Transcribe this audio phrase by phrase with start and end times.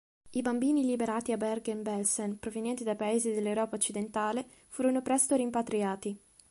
[0.31, 6.19] I bambini liberati a Bergen-Belsen provenienti dai paesi dell'Europa occidentale furono presto rimpatriati.